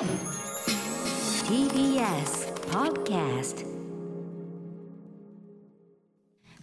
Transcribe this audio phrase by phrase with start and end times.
[0.00, 0.08] TBS
[2.70, 3.66] Podcast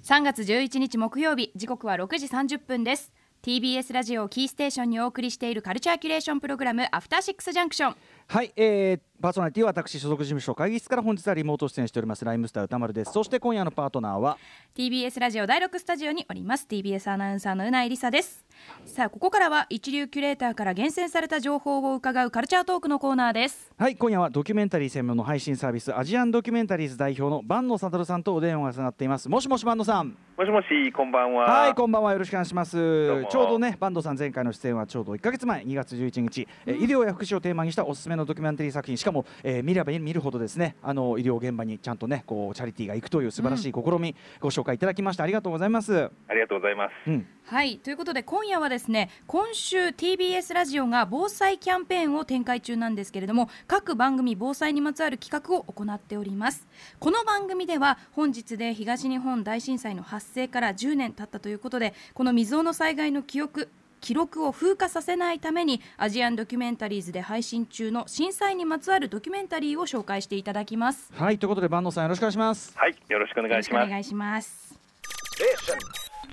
[0.04, 3.14] 3月11日木曜日時刻は6時30分です。
[3.44, 7.96] TBS ラジオをキーステーションにお送りしているカルチャーキュレーションプログラムアフターシックスジャンクション。
[8.30, 12.26] はい、えー、パーソナリティは私所属事務所会議室から本日はリモート出演しております。
[12.26, 13.14] ライムスター歌丸です。
[13.14, 14.38] そして今夜のパートナーは
[14.76, 16.68] ？TBS ラジオ第6スタジオにおります。
[16.70, 18.46] TBS アナウンサーのうないりさです。
[18.86, 23.72] さあここからは一流キュレーターから厳選された情報を伺うカルチャートークのコーナーです。
[23.78, 29.30] はい今夜はドキュメンタリー専門の配信サービスアジアンドキュメンタリーズ代表の坂野悟さんとお電話がつながっています。
[29.30, 30.18] もしもし坂野さん。
[30.38, 31.46] もしもし、こんばんは。
[31.46, 32.12] はいこんばんは。
[32.12, 32.76] よろしくお願いします。
[32.76, 35.64] ちょうどね坂野さん前回の出演はちょうど1か月前。
[35.64, 45.24] 2月11日、えー医療や福祉をテーマにしたおすすめのドキュメンタリー作品しかも、えー見れば見るほどですねあの医療現場にちゃんとねこうチャリティーが行くという素晴らしい試み、ご紹介いただきました。
[45.24, 46.10] ありがとうございます。
[46.28, 47.10] ありがとうございます。
[47.10, 47.28] うん。
[47.46, 47.78] はい。
[47.78, 56.68] ということで今夜はですね今週 TBS ラジオが防災キャンペーンを展開中なんですけれども各番組防災にまつわる企画を行っております。
[57.00, 63.70] この番組では本日で東日本大震災の発生から10年経ったということでこの未曾有の災害の記憶
[64.02, 73.88] 記録を風化させないためにアジアンドキュメンタリーズで配信中の震災にまつわるドキュメンタリーを紹介していただきますはいということで坂野さんよろしくお願いしますはい、よろしくおよ願いします。
[73.88, 74.80] お願いします。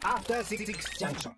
[0.03, 0.65] After Six
[0.99, 1.33] Junction.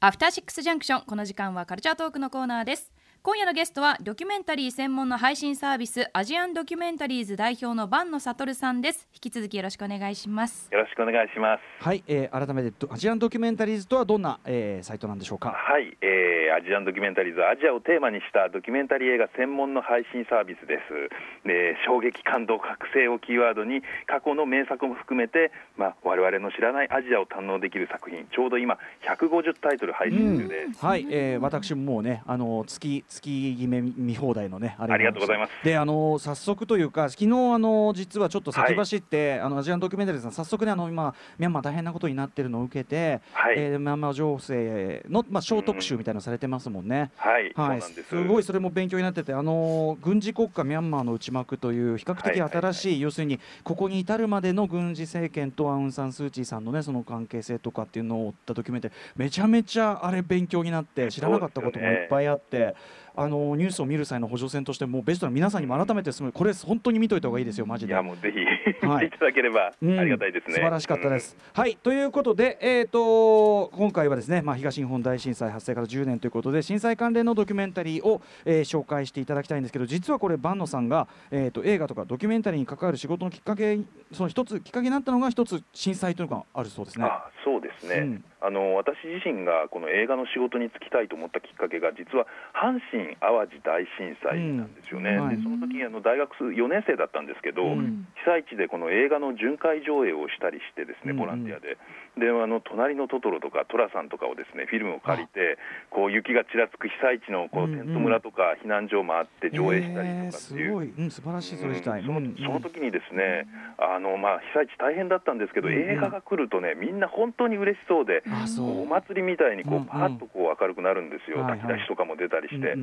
[0.00, 11.84] アフターシックスジャンクションこの時間はカルチャートークのコーナーです今夜のゲストはドキュメンタリー専門の配信サービスアジアンドキュメンタリーズ代表の坂野悟さんです引き続きよろしくお願いしますよろしくお願いします。
[11.84, 15.50] はい、えー、改めてドアジアンドキュメンタリーズとはどんな、えー、サイトなんでしょうか？
[15.50, 21.46] はい、えー、アジアンドキュメンタリーズアジアをテーマにしたドキュメンタリー映画専門の配信サービスです。
[21.46, 30.86] で、衝撃感動覚醒をキーワードに過去の名作も含めて、まあ我々の知らないアジアを堪能できる作品、ちょうど今150タイトル配信中です。
[30.86, 35.52] はい、えー、私ももうね、あの月月決め見放題のね、ありがとうございます。
[35.64, 43.54] で、あの早速というか、昨日あの実はちょっと先走って、あのアジアンドキュメンタリーズさん、早速ね、あの今ミャンマー大変なことになってるのを受けて、はい。
[43.56, 47.10] えーミャンマー情勢のまあ小特集みたいなのされてますもんね。
[47.16, 48.08] はい、はい、そうなんです。
[48.08, 52.50] すごいそれも勉強になってて、あのー軍事国家ミャンマーの内幕という比較的はいはい。
[52.50, 62.74] 新しい、要するにここに至るまでの軍事政権とアウン・サン・スー・チーさんのねその関係性とかっていうのを追ったドキュメンタリーめちゃめちゃあれ勉強になって知らなかったこともいっぱいあって、
[63.18, 68.02] あのーニュースを見る際の補助線としてもうベストな皆さんにも改めてすごいこれ本当に見といた方がいいですよマジでいや。
[68.02, 70.54] もうぜひはい見ていただければあうんりがたいですね。
[70.54, 71.36] 素晴らしかったです。
[71.52, 83.78] はいということで、えー、と今回はですね、まあ、東日本大震災発生から10年ということで震災関連のドキュメンタリーを、えー紹介していただきたいんですけど実はこれ坂野さんが、えー、と映画とかドキュメンタリーに関わる仕事のきっかけ
[84.12, 87.06] その一つきっかけになったのが一つ震災というのがあるそうですね。
[87.06, 95.36] あそうですね、うんあの私自身がこの映画の仕事に就きたいと思ったきっかけが実は阪神・淡路大震災なんですよね、うんはい。
[95.36, 98.06] でその時あの大学4年生だったんですけど、うん。
[98.22, 101.16] 被災地でこの映画の巡回上映をしたりしてですねうん。
[101.18, 101.78] ボランティアで、
[102.18, 105.58] であの隣のトトロとか寅さんとかをですねフィルムを借りて
[105.90, 110.78] こう雪がちらつく被災地のこうテント村とか避難所を回って上映したりとかっていう。
[110.78, 112.00] ごい、うん、素晴らしいそれ自体。
[112.02, 113.46] うんその時にですね、
[113.78, 118.22] あのまあ、被災地大変だったんですけど、映画が来るとね、みんな本当に嬉しそうで、
[118.58, 122.74] お祭りみたいにこうパーッとこう明るくなるんですよ、炊き出しとかも出たりして、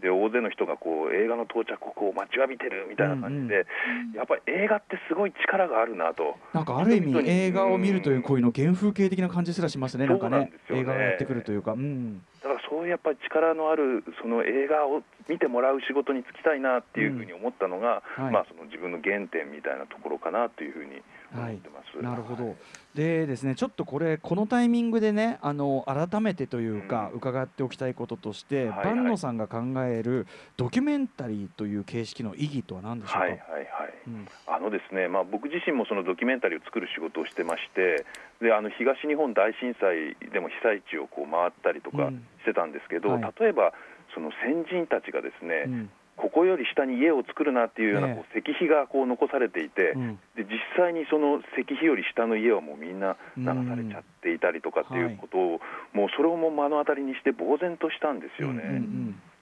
[0.00, 3.66] で大勢の人がこう映画の到着をこう待ちわびてるみたいな感じで、
[4.14, 6.36] やっぱり映画ってすごい力があるなと。
[6.52, 10.38] なんかある意味映画を見るという恋の原風景的な感じすらしますね、なんかね。
[10.38, 10.52] ね。
[10.70, 18.24] 映画がやってくるというか、うん、だからそういうやっぱり力のあるその映画を見てもらう仕事に就きたいなっていうふうに思ったのが、うん。
[18.24, 18.32] はい。
[18.34, 21.00] まあ、その自分の原点みたいなところかなというふうに
[21.34, 22.02] 思ってます。
[22.02, 22.54] なるほど。
[22.94, 27.16] でですね、ちょっとこれこのタイミングでね、あの改めてというか、うん。
[27.16, 28.84] 伺っておきたいこととして、はいはい。
[28.84, 30.26] 坂野さんが考える
[30.58, 33.20] ドキュメンタリーという形式の意義とは何でしょうか？
[33.20, 33.94] はいはいはい。
[34.06, 34.28] うん。
[34.46, 38.04] あのですね、まあ、僕自身もそのドキュメンタリーを作る仕事をしてまして
[38.42, 42.26] であの東日本大震災でも被災地をこう回ったりとかうん。
[42.42, 43.22] してたんですけど、はい。
[43.38, 43.72] 例えば
[44.14, 45.90] その先人たちがですね、うん。
[46.16, 48.14] ここより下に家を作るなっていうようなええ。
[48.14, 50.18] こう石碑がこう残されていて、うん。
[50.36, 55.60] で実際にその石碑より下の家はもうみんな流されちゃっていたりとかっていうことを、
[55.92, 58.82] もうそれをもう目の当たりにして呆然としたんですよね。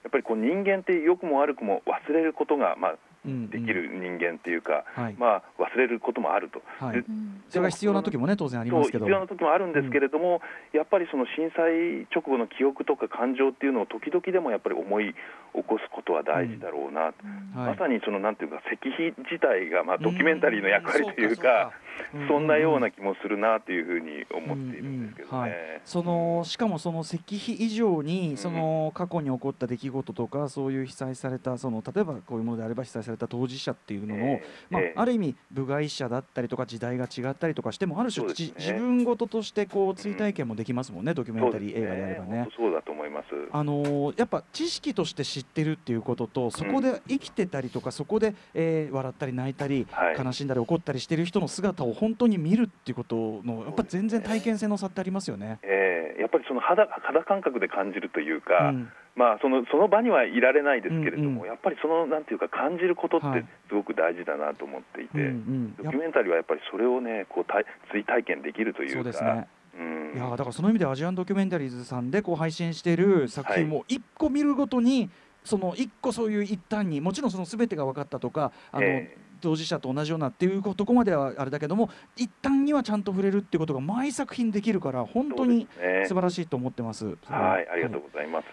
[0.02, 5.14] やっぱりこう人間って良くも悪くも忘れることが、まあ、うんできる人間っていうか、はい。
[5.18, 6.62] まあ、忘れることもあると。
[6.78, 6.96] はい。
[6.96, 7.04] で
[7.48, 9.04] それが必要な時もね当然ありますけど。
[9.04, 10.40] 必要な時もあるんですけれども、
[10.72, 15.14] やっぱりその震災直後の記憶とか感情っていうのを時々でもやっぱり思い
[15.54, 17.12] 起こすことは大事だろうな、はい。
[17.54, 21.72] まさにそのなんていうか石碑自体がまあドキュメンタリーの役割というか、
[22.14, 22.28] うん。
[22.28, 25.30] そんなような気もするなというふうに思っているんですけどね。
[25.30, 25.80] うんうんはい。
[25.84, 34.92] そのしかもその石碑以上にその過去に起こった出来事とかそういう被災されたその例えばこういうものであれば被災された当事者っていうのの、ええまあええ。
[34.96, 42.48] ある意味部外者だったりとか時代が違ったりとかしてもある種、ねじ自分事としてこう追体験もできますもんね、ドキュメンタリー映画であればね。
[42.56, 43.26] そうだと思います。
[43.52, 50.16] あのーやっぱ知識として知ってるっていうこととそこで生きてたりとか、そこで、えー笑ったり泣いたり、はい。
[50.18, 55.58] 悲しんだり怒ったりしてる人の姿を本当に見るっていうことのやっぱ全然体験性の差ってありますよね。
[55.62, 61.46] えーやっぱりその肌肌感覚で感じるというか、うんまあ、そのその場にはいられないですけれども、うんうん。
[61.46, 63.42] やっぱりそのなんていうか感じることっはい。
[63.42, 65.76] てすごく大事だなと思っていて、うんうん。
[65.76, 68.94] ドキュメンタリーはやっぱりそれをねこう体追体験できるというか。
[68.94, 69.48] そうですね。
[69.78, 70.12] うん。
[70.14, 75.10] いやーだからその意味でアジアンドキュメンタリーズさんでこう配信している作品も一個見るごとに
[75.44, 85.66] その一個そういう一端にもちろんその全てが分かったとかあの、え当事者と同じようなっていうとこまではあれだけども一端にはちゃんと触れるっていうことが毎作品できるから本当に
[86.06, 87.06] 素晴らしいと思ってます。
[87.24, 88.46] はい、ありがとうはございます。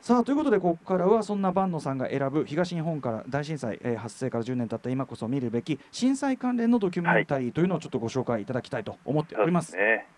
[0.00, 9.72] さあということでここからはそんな坂野さんが選ぶ東日本から大震災、えー発生から10年経った今こそ見るべき震災関連のドキュメンタリーというのをちょっとご紹介いただきたいと思っております。
[9.72, 10.17] そうですね。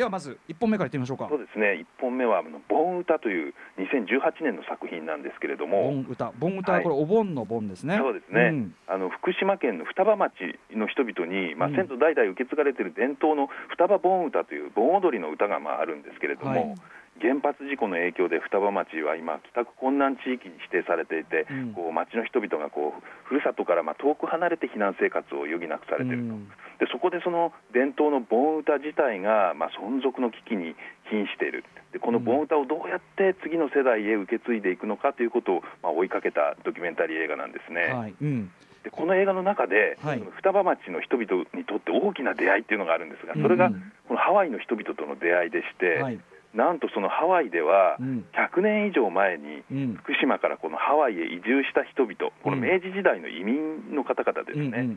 [0.00, 1.28] ではまず1本目からいってみましょうか。
[1.28, 1.38] そう。
[1.38, 1.76] ですね。
[1.76, 7.98] 一本目はあの盆歌という2018年の作品なんですけれども、盆歌盆歌はこれお盆の盆ですね。
[8.00, 8.74] そうですね、ん。
[8.88, 10.32] あの福島県の双葉町
[10.72, 11.76] の人々に、まあ、うん。
[11.76, 16.74] 先祖代々受け継がれている伝統の双葉盆歌という盆踊りの歌がまああるんですけれども、はい
[17.20, 26.50] 原発事故の影響で双葉町は今、帰宅困難地域に指定されていて、うんこう町の人々がこうふるさとからまあ遠く離れて避難生活を余儀なくされていると、うん
[26.80, 30.74] でそこでその伝統の盆歌自体が、まあ、存続の危機に
[31.12, 31.62] 瀕している、
[31.92, 37.92] でこの盆歌をどうやって次の世代へ受け継いでいくのかということを、まあ、追いかけたドキュメンタリー映画なんですね。
[37.92, 38.14] はい。
[38.20, 38.50] うん。
[38.82, 43.68] でこの映画の中で、はい双葉町の人々にとって大きな出会いっていうのがあるんですが、それが
[44.08, 46.20] このハワイの人々との出会いでして、はい。
[46.54, 49.94] なんとそのハワイではうん100年以上前にうん。
[49.94, 54.88] 福島からこのハワイへ移住した人々、この明治時代の移民の方々ですね、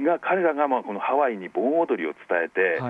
[0.00, 2.80] が彼らがまあこのハワイに盆踊りを伝えて。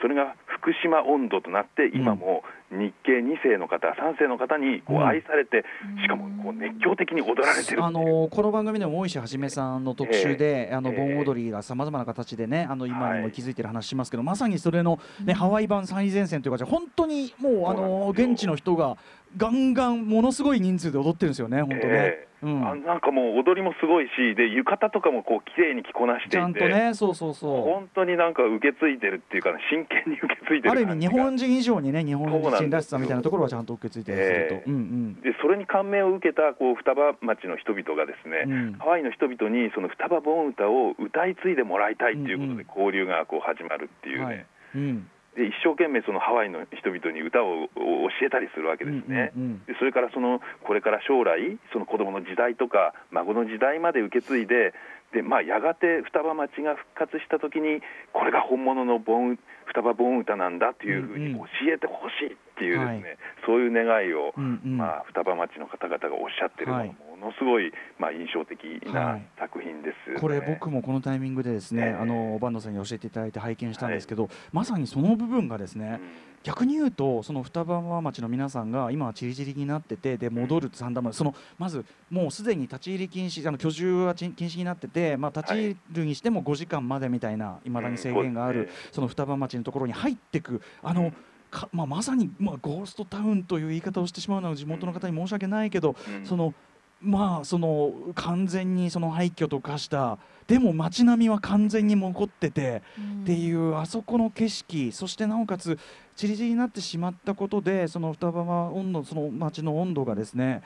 [0.00, 5.06] それが福島音頭となって、今も日系2世の方、3世の方にこううん。
[5.06, 5.64] 愛されて、
[6.02, 11.14] しかもこう熱狂的に踊られてるあのこの番組でも大石はじめさんの特集で、あのええ。
[11.14, 13.22] 盆踊りがさまざまな形でねあの今にはい。
[13.22, 18.96] も息づいてる話しますけど、まさにそれの、ねハワイ版最前線というかじゃあ本当にもうあの現地の人が
[19.36, 21.92] ガンガンものすごい人数で踊ってるんですよね本当ね。
[21.92, 22.28] ええ。
[22.42, 22.68] うん。
[22.68, 31.12] あなんかもう踊りもすごいし、で浴衣とかもこう綺麗に着こなしていて、ちゃんとねそうそうそ本当になんか受け継いでるっていうか、真剣に受け継いうである意る感じが。
[31.12, 35.14] 味日本人以上にね日本人らしさみたいなところはちゃんと受け継いですると、ええうんうん。
[35.20, 38.72] でそれに感銘を受けたこう双葉町の人々がですね、うん。
[38.78, 44.46] ハワイの人々にその双葉盆歌を歌い継いでもらいたいっていうことで交流がこう始まるっていうね、はい。
[44.76, 49.30] うんで一生懸命そのハワイの人々に歌をお教えたりするわけですね。
[49.78, 54.74] それからそのこれから将来その子供の時代とか孫の時代まで受け継いで
[55.12, 57.80] で、まあ、やがて双葉町が復活した時に
[58.12, 61.32] これが本物の盆双葉盆歌なんだというふうにうん。
[61.32, 63.18] うん教えてほしいっていうですね、はい。
[63.46, 64.76] そういう願いを、うんうん。
[64.76, 69.28] まあ、双葉町の方々がおっしゃってるのがはいものすごい、まあ、印象的はない。
[69.38, 70.20] 作品です、ね。
[70.20, 71.92] これ僕もこのタイミングでですね、ええ。
[71.94, 76.00] あの坂野さんに教えていただいて拝見したんですけど、まさにその部分がですね、
[76.42, 91.12] 逆に言うとその双葉町の皆さんが今はちりぢりになっててで戻る三段までそのまずもうすでに立ち入り禁止あの居住は禁止になってて、まあ、立ち入るにしても5時間までみたいないまだに制限がある、うんその双葉町のところに入ってくあの、
[91.50, 96.26] かまあ、まさに、まあ、ゴーストタウンという言い方をしてしまうのは地元の方に申し訳ないけど、うん。
[96.26, 96.54] その
[97.00, 102.82] まあその完全にその廃墟と化したでも街並みは完全に残ってて、
[103.22, 105.78] っていうあそこの景色そしてなおかつ
[106.16, 110.62] ちりぢりになってしまったことでその双葉温度その街の温度がですね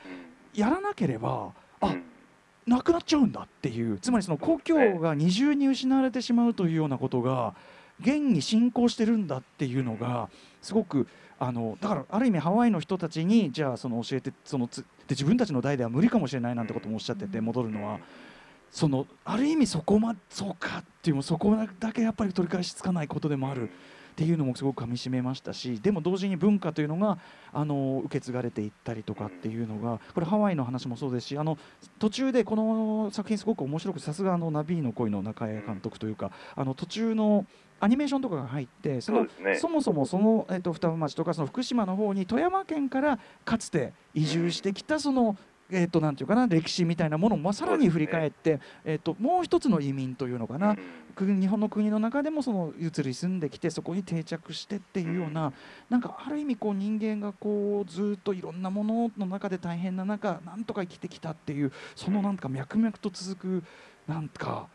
[0.53, 2.03] やらなければあ、うん
[2.65, 7.53] なくなっちゃうんだっていうつまりその故郷が二重に失われてしまうというようなことが
[7.99, 10.29] 現に進行してるんだっていうのが
[10.61, 11.07] すごく
[11.39, 14.69] あのだからある意味ハワイの人たちにじゃあその教えてその
[15.09, 17.99] 自分たちの代では無理かもしれないなんてこともおっしゃってて戻るのは。
[18.71, 23.69] そのある意味そこまそうかっていうそこだけやっぱり取り返しつかないことでもある。
[24.13, 27.17] っていうのもすごくかみしめましたしでも同時に文化というのが
[27.51, 31.57] あの受け継がれていったりとかっていうのがこれハワイの話もそうですしあの
[31.97, 37.47] 途中でこの作品すごく面白くさすがあのナビーの恋の中江監督というかあの途中の
[37.83, 39.55] アニメーションとかが入ってそのね。
[39.55, 45.35] そもそもその、えっと双葉町とかその福島の方に富山県からかつて移住してきたその、
[45.69, 50.77] えっとなんていうかな歴史みたいなものもさらに振り返って、えっともう一つの移民というのかな、
[51.13, 55.51] 国日本の国の中でもその移り住んできてそこに定着してっていうような
[55.89, 63.63] なんかある意味こう人間がこうずっといろんなものの中で大変な中なんとか生きてきたっていうそのなんか脈々と続く
[64.07, 64.67] なんか。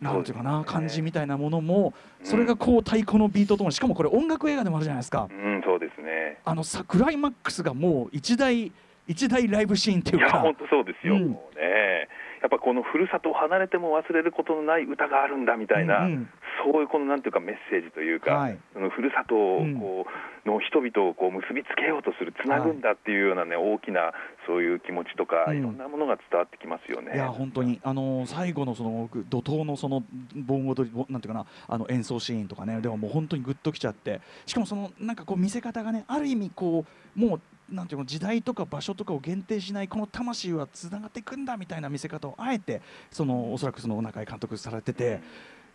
[0.00, 5.28] なんていうかな感じみたいなものもそれがこう太鼓のビートともにしかもこれ音楽映画でもあるじゃないですか。
[5.30, 6.38] うん、そうですね。
[6.44, 8.70] あのさクライマックスがもう一大
[9.06, 11.28] 一大ライブシーンっていいうや、か本当そうですよ、うん。
[11.30, 12.08] もうね。
[12.44, 16.28] やっぱこのふるさとを離れても忘れることのない歌があるんだみたいな、うんうん。
[16.62, 18.58] そういうこのなんていうかメッセージというか、はい。
[18.74, 20.04] そのふるさとをこ
[20.44, 24.12] う、の人々をこう結びつけようとする、つなぐんだっていうようなね、大きな
[24.46, 25.58] そういう気持ちとか、うん。
[25.58, 27.14] いろんなものが伝わってきますよね。
[27.14, 36.84] いや本当にあの最後のそのぐ怒涛のその盆踊りぼなんていうかなあの演奏シーンとかねではもう本当にグッときちゃってしかもそのなんかこう見せ方がねある意味こ
[37.16, 37.40] うもう
[37.70, 45.20] なんていうの時代とか場所とかを限定しないこの魂はつながっていくんだみたいな見せ方をあえてそのおそらくその中井監督されてて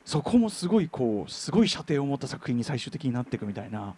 [0.06, 3.96] そこもすごいこうすごい射程を持った作品に最終的になっていくみたいな。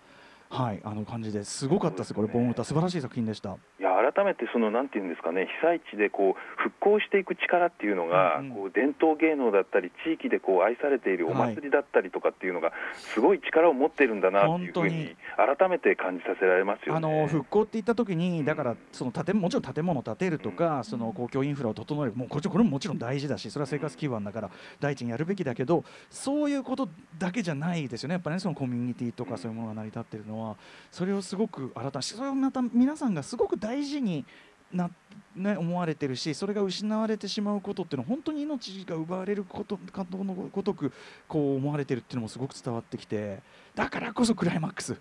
[0.51, 3.51] はい、あの感じですごかったです、これ、盆歌、素晴らしい作品でした。
[3.79, 8.51] いや改めてそのなんていうんですかね被災地でこう復興していく力っていうのが、うんうん。
[8.51, 16.98] こう伝統芸能だったり地域でこう愛されているお祭りだったりとかっていうのがすごい力を持ってるんだなっていうふうに改めて感じさせられますよね。
[16.98, 28.13] あの復興って言った時にだからその建もちろん建物を建てるとか、その公共インフラを整えるもうこれこれももちろん大事だしそれは生活基盤だから第一にやるべきだけどそういうことだけじゃないですよね。
[28.13, 30.57] やっぱねそのコミュニティとかそういうものが成り立ってるのはは
[30.91, 34.25] それをすごく改めてそれをまた皆さんがすごく大事に
[34.71, 34.89] な
[35.36, 40.91] ね、思われてるしそれが失われてしまうことっていうのは本当に命が奪われることかとのごとく
[41.27, 43.39] こう思われてるっていうのもすごく伝わってきて
[43.74, 45.00] だからこそクライマックス。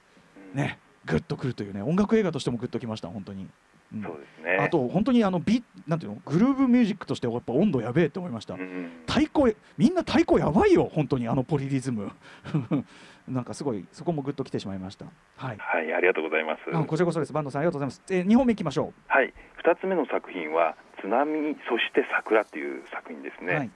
[0.54, 0.78] ね。
[1.04, 3.49] グッとくるというね音楽映画としてもグッときました本当に、
[3.94, 4.02] うん。
[4.02, 4.56] そうですね。
[4.56, 8.90] あと本当にあのビなんていうのグルーブミュージックとしてやっぱ温度やべえって思いました、うん。
[9.06, 12.11] 太鼓みんな太鼓やばいよ本当にあのポリリズム。
[13.28, 15.06] なんかすごいそこもグッときてしまいました。
[15.37, 15.56] はい。
[15.59, 16.62] はい、ありがとうございます。
[16.73, 17.32] あこちらこそです。
[17.32, 19.32] バンドさんありがとうございます、えー、2本目いきましょはい、
[19.64, 23.70] 2つ目の作品は「津波そして桜」っていう作品ですう、ね、はい、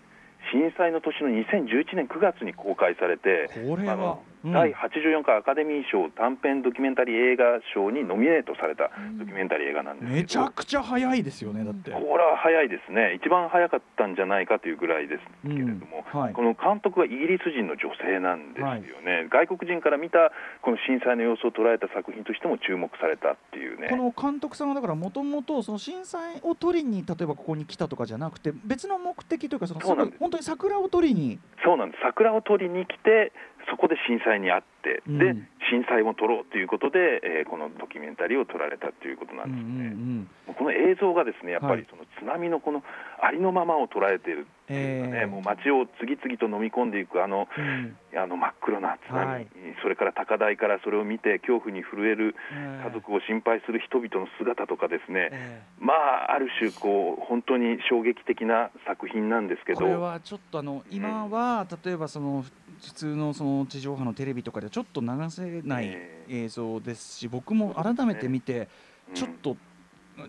[0.51, 3.93] 震災の年の2011年9月に公開されてこれは。
[3.93, 16.21] あの、うん第84回アカデミー賞短編ドキュメンタリー映画賞にノミネートされたドキュメンタリー映画なんですめちゃくちゃ早いですよねだって、これは早いですね、一番早かったんじゃないかというぐらいですけれども、うん。
[16.21, 16.33] はい。
[16.35, 23.89] この監督はイギリス人の女性なんですよね、外国人から見たこの震災の様子を捉えた作品としても注目されたっていうね。
[23.89, 30.19] この監督さんはだからもともとその震災を取りに例えばここに来たとかじゃなくて別の目的というかそのそうなんです。
[30.21, 31.39] 本当に桜を取りに。
[31.65, 32.03] そうなんです。
[32.05, 33.33] 桜を取りに来て
[33.71, 35.19] そこで震災にあって、うん。
[35.19, 35.35] で
[35.71, 40.19] 震災を撮ろうということで、えーこのドキュメンタリーを撮られたということなうんうんですね、ん。
[40.47, 41.79] もうこの映像がですねやっぱはい。
[41.79, 42.83] りその津波のこの
[43.21, 45.29] ありのままを捉えているっていうかね、えー。
[45.29, 47.97] もう街を次々と飲み込んでいくあのうん。
[48.17, 49.49] あの真っ黒な津波、はい。
[49.83, 52.37] それから高台からそれを見て恐怖に震える
[52.85, 59.81] 家族を心配する人々の姿とかですね、えまあある種こう本当に衝撃的な作品なんですけど。
[59.81, 62.45] ーこれはちょっとあの今は例えばその
[62.81, 68.69] 普通のその地上波のテレビとかではちょっと流せないえ映像ですし僕も改めて見て
[69.09, 69.57] うんちょっと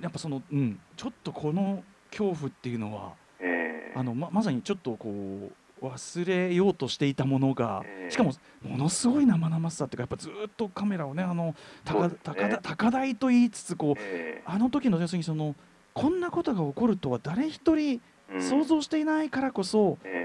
[0.02, 5.10] やっぱそのうんちょっとこの恐怖っていうのはえーあのままさにちょっとこ
[5.82, 8.12] う忘れようとしていたものが、ええ。
[8.12, 8.32] しかも
[8.64, 15.56] ものすごい生々しさっていうかやっぱずっとカメラをねあの高高台高台と言いつつこうえあの時の要するにその
[15.94, 18.02] こんなことが起こるとは誰一人
[18.40, 20.25] 想像していないからこそ、え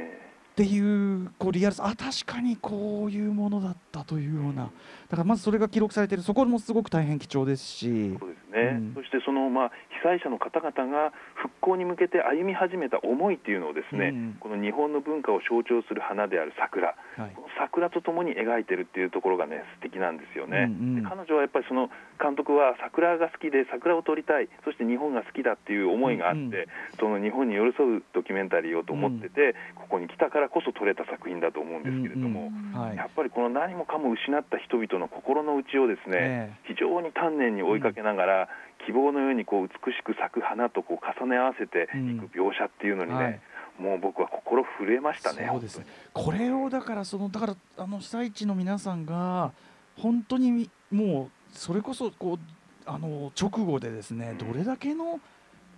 [0.61, 4.65] っていうこうリアルさあ確かにこういうものだったというような。
[5.09, 6.23] だからまずそれが記録されている。
[6.23, 7.87] そこもすごく大変貴重ですし。
[7.89, 8.95] ーそうですね、うん。
[8.95, 9.73] そしてその、まあ、
[10.05, 14.37] 被災者の方々が復興に向けて歩み始めた思いっていうのをですね、うん。
[14.39, 17.33] この日本の文化を象徴する花である桜、はい。
[17.35, 21.91] この桜とともに描いてるっていうところがね素敵なんですよね、うんうんで彼女はやっぱりその
[22.21, 26.67] 監督は桜が好きで桜を撮りたいそして日本が好きだっていう思いがあって、うんうん。
[26.99, 32.97] その日本に寄り添うドキュメンタリーをと思ってて、ここに来たからこそ撮れた作品だと思うんですけれども、はい。
[32.97, 38.49] やっぱりこの何もかも失った人々の心の内をですね、え非常に丹念に追いかけながら、
[38.87, 43.41] 希望のようにこう美しく咲く花とこう重ね合わせていく描写っていうのにね、はい
[43.81, 45.49] もう僕は心震えましたね。
[45.51, 45.87] そうですね。
[46.13, 49.53] これをだからそのだからあの被災地の皆さんが
[49.97, 52.39] 本当にもうそれこそこう
[52.85, 55.19] あの直後でですねどれだけの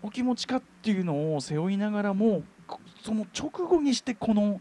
[0.03, 4.61] お気持ちかっていうのを背負いながらもこその直後にしてこの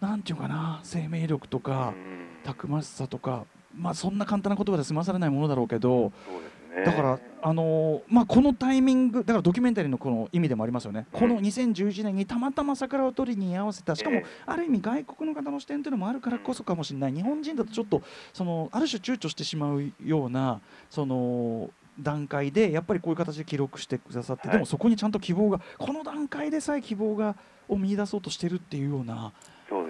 [0.00, 2.22] なんていうかな生命力とかうん。
[2.44, 3.44] たくましさとか
[3.74, 6.84] まあそんな簡単な言葉で済まされないものだろうけどそうですね。
[6.84, 17.12] だから、あのーまあ、このタイミングだからドキュメンタリーのこの意味でもありますよね、この2011年にたまたま桜を取りに居合わせたしかもええある意味外国の方の視点というのもあるからこそかもしれない。
[17.12, 18.02] 日本人だとちょっと
[18.32, 20.60] そのある種躊躇してしまうような
[20.90, 24.56] その段階でやっぱりこういう形で記録してくださって、はい。
[24.56, 27.36] でもそこにちゃんと希望がこの段階でさえ希望が
[27.68, 29.32] を見出そうとしてるっていうような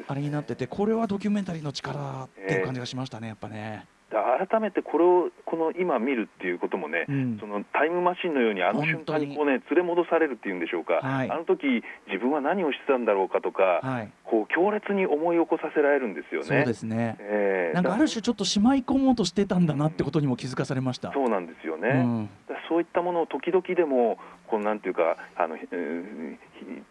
[0.06, 3.86] あれになっててこれはドキュメンタリーの力っていう感じがしましたねやっぱね。
[4.46, 7.38] 改めてこれをこの今見るっていうこともね、うん。
[7.40, 11.30] そのタイムマシンのようにあの瞬間にこう、ね、連れ戻されるっていうんでしょうか、はい。
[11.30, 16.46] あの時自分は何をしてたんだろうかとか、はい、こう強烈に思い起こさせられるんですよね。
[16.46, 17.16] そうですね。
[17.20, 21.10] えーなんかある種ちょっとしまい込もうとしてたんだなってことにも気づかされました。
[21.12, 22.28] そうなんですよね、うん
[22.72, 26.38] そういったものを時々でもこうなんていうかあの、うん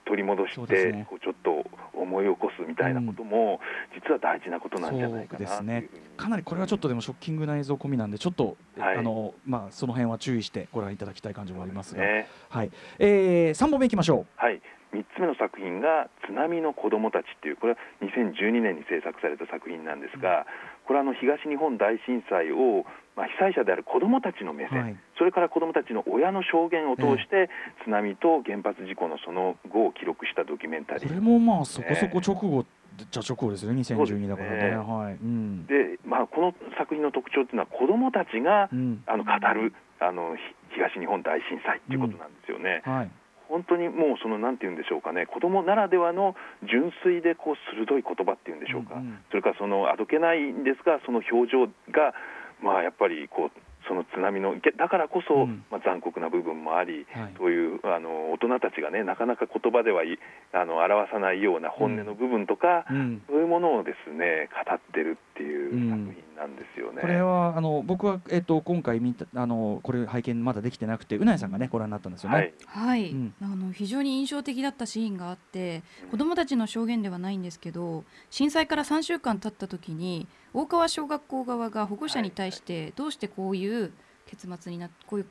[0.05, 1.07] 取り戻して、ね。
[1.09, 3.61] こうちょっと思い起こすみたいなことも、
[3.95, 5.87] 実は大事なことなんじゃないかなですね。
[6.17, 8.97] かなりこれはちょっとでもショッキングな映像込みなんでちょっと、はい。
[8.97, 12.27] あのまあその辺は注意してご覧いただきたい感じもありますが、ね。
[12.49, 14.61] はい、えー、3本目いきましょはい、
[14.93, 20.45] 3つ目の作品が「津波の子どもたち」っていうこれは2012年に制作された作品なんですが、
[20.91, 22.83] これはあの東日本大震災を、
[23.15, 24.99] まあ、被災者である子どもたちの目線、はい。
[25.17, 27.47] それから子どもたちの親の証言を通して、
[27.85, 31.07] 津波と原発事故のその後を記録したドキュメンタうリー。
[31.07, 32.65] これもまあそこそこ直後、
[33.09, 34.71] じゃ直後ですよね2012だからね。
[34.71, 35.65] ねはい、うん。
[35.65, 39.01] で、まあ、この作品の特徴っていうのは子どもたちが、うん。
[39.07, 39.71] あの語る
[40.01, 40.43] あのひ
[40.75, 42.81] 東日本大震災っていうことなんですよね。
[42.83, 43.11] はい
[43.51, 49.19] 本当にもうそのなんて言うんでしょうかね子供ならではの純粋でこう鋭い言葉っていうんでしょうか、うんうん。
[49.29, 52.15] それからそのあどけないんですがその表情が
[52.63, 55.65] まあやっぱりこうその津波のげだからこそ、うん。
[55.71, 57.33] まあ、残酷な部分もあり、はい。
[57.37, 60.19] そういうあの大人たちがねなかなか言葉ではい
[60.53, 63.21] あの表さないような本音の部分とか、うん。
[63.27, 67.01] そういうものをですね語ってるっていううん作品なんですよね。
[67.01, 72.35] これはあの僕は、えっと、今回見たあのこれ拝見まだできてなくてうなえさんがねご覧になったんですよね。
[72.35, 72.53] はい。
[72.65, 73.33] はい、うん。
[73.41, 83.93] あの非常に印象的だったシーンがあって子どもたちの証言ではないんですけど震災から3週間経った時に大川小学校側が保護者に対してどうしてこういう
[84.25, 85.25] 結末になこういう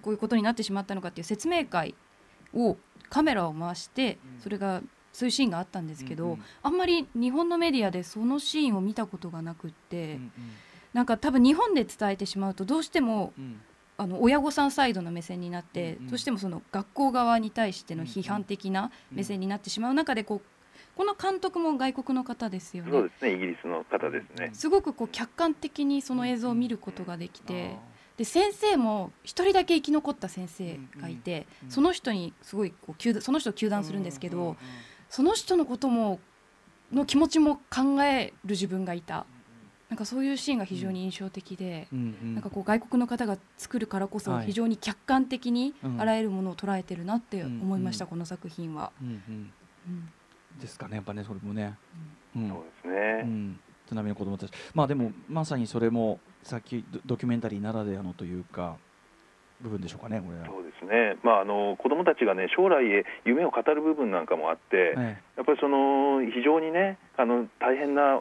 [0.00, 1.94] こういうことになってしまったのかっていう説明会
[2.54, 2.76] を
[3.08, 6.42] カメラを回してそれがそういうシーンがあったんですけど、うんうん。
[6.62, 10.32] あんまり日本のメディアでそのシーンを見たことがなくって、うん
[10.92, 13.60] なんか多分日本で伝えてしまうとどうしてもうん。
[13.98, 16.10] あの親御さんサイドの目線になって、うんうん。
[16.10, 20.40] どうしてもその学校側に対しての批判的な目線になってしまう中でこう
[20.96, 22.90] この監督も外国の方ですよね。
[22.90, 24.50] そうですねイギリスの方ですね。
[24.52, 27.76] すごくこう客観的にその映像を見ることができて
[28.16, 34.56] で先生も一人だけ生き残った先生がいてうんうんその人にすごいこうその人を糾弾するんですけど
[35.12, 36.20] その人のことも
[36.90, 39.26] の気持ちも考える自分がいた。
[39.90, 41.86] なんかそういうシーンが非常に印象的で。
[41.92, 42.34] うんうん。
[42.34, 44.46] なんかこう外国の方が作るからこそはい。
[44.46, 46.00] 非常に客観的にうん。
[46.00, 48.90] あらゆるものを捉えてるなって思いました、うんこの作品は。
[49.02, 49.52] うんうん。
[49.86, 50.08] うん。
[50.58, 51.76] ですかねやっぱねそれもね。
[52.34, 52.48] うん。
[52.48, 58.76] そうですね、うん、津波の子供たち、まあでもまさにそれもさっきドドキュメンタリーならではのというか
[59.62, 60.46] 部分でしょうかね、これは。
[60.46, 68.20] そうですね、まあ、あの子どもたちがね将来へ夢を語る部分なんかもあって、えやっぱりその非常にねあの大変な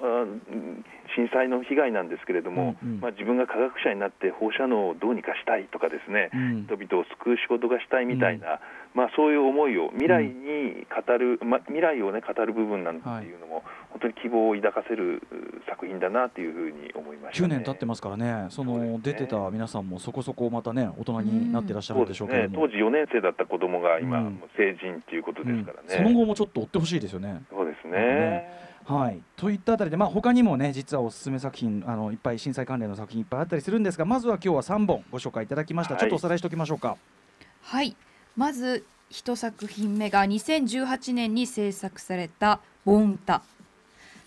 [1.15, 2.99] 震災の被害なんですけれども、うんうん。
[2.99, 6.65] まあ、自分が科学者になって放射能をどうにかしたいとかですねえ、うん。
[6.65, 8.59] 人々を救う仕事がしたいみたいな、
[8.93, 17.55] まあ、そういう思いを未来に語る、まあ、未来を、ね、語る部分なんていうのも、本当に希望を抱かせるう作品だなというふうに思いました、9ね。
[17.55, 18.99] 年経ってますからね、そのね。
[19.01, 24.43] 出てた皆さんもそこそこまたね、大人になってらっしゃるんでしょうけども、当時4年生だった子供が今、うん。
[24.57, 25.97] 成人ということですからね、うん。
[25.97, 27.43] その後もちょっと追ってほしいですよね。
[27.49, 36.01] そうですねはい、といったあたりで、まあ他にもね実はおすすめ作品あのいっぱい震災関連の作品いっぱいあったりするんですがまずは今日は3本ご紹介いただきました、はい。
[36.01, 36.97] ちょっとおさらいしておきましょうか。
[37.61, 37.95] はい。
[38.35, 43.43] まず一作品目が2018年に制作された「ボンタ」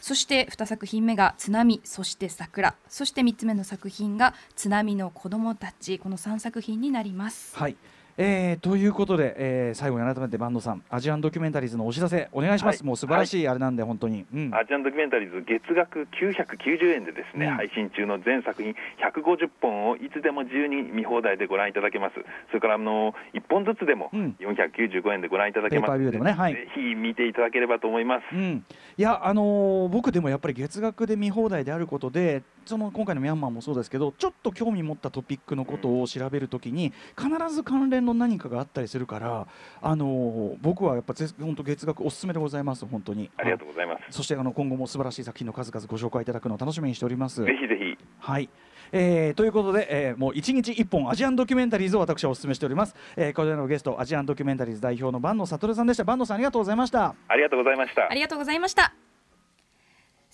[0.00, 7.56] そして2作品目が「津波そして桜」そして3つ目の作品が「津波の子どもたち」この3作品になります。
[7.56, 7.76] はい
[8.16, 12.86] えーということで、えー最後に改めてバンドさんアジアンドキュメンタリーズのお知らせお願いします、はい。
[12.86, 17.54] もう素晴らしいあれなんで、本当に、うん、アジアンドキュメンタリーズ月額990円でですね、うん。
[17.54, 18.72] 配信中の全作品
[19.02, 22.14] 150本をいつでも自由に見放題でご覧いただけます。
[22.48, 24.36] それからあの1本ずつでもうん。
[24.38, 25.90] 495円でご覧いただけます。
[25.90, 26.54] はい。
[26.54, 28.64] ぜひ見ていただければと思います、うん、
[28.96, 39.46] いや、あのー僕でもやっぱり月額で見放題であることでその今回のミャンマーもそうですけどちょっと興味持ったトピックのことを調べるときに必ず関連の何かがあったりするから、
[39.82, 43.30] あのー僕はやっぱぜ本当月額おすすめでございます本当に。
[43.36, 47.44] ありがとうございます、そしてあの今後も素晴らしい作品の数々ご紹介いただくのを楽しみにしております。
[47.44, 47.98] ぜひぜひ。
[48.18, 48.48] はい、
[48.92, 56.04] えーということで、えーもう1日1本アジアンドキュメンタリーズを私はお勧めしております、えーこれらのゲストアジアンドキュメンタリーズ代表の坂野悟さんでした。
[56.04, 57.14] 坂野さんありがとうございました。
[57.28, 58.08] ありがとうございました。
[58.10, 59.03] ありがとうございました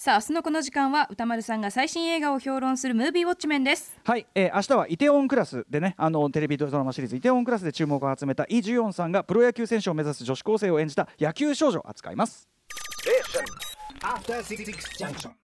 [0.03, 4.01] さあ明日のこの時間は歌丸さんが最新映画を評論するムービーウォッチメンです。
[4.03, 12.49] はい、えー明日はイテウォンクラスでねあのテレビドラマシリーズイテウォンクラスで注目を集めたイ・ジュヨンさんがプロ野球選手を目指す女子高生を演じた野球少女を扱います